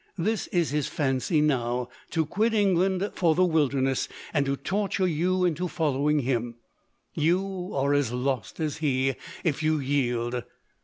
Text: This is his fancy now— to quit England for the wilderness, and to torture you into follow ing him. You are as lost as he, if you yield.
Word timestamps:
This 0.17 0.47
is 0.47 0.71
his 0.71 0.87
fancy 0.87 1.41
now— 1.41 1.87
to 2.09 2.25
quit 2.25 2.55
England 2.55 3.07
for 3.13 3.35
the 3.35 3.45
wilderness, 3.45 4.09
and 4.33 4.47
to 4.47 4.55
torture 4.57 5.05
you 5.05 5.45
into 5.45 5.67
follow 5.67 6.09
ing 6.09 6.21
him. 6.21 6.55
You 7.13 7.69
are 7.75 7.93
as 7.93 8.11
lost 8.11 8.59
as 8.59 8.77
he, 8.77 9.13
if 9.43 9.61
you 9.61 9.77
yield. 9.77 10.43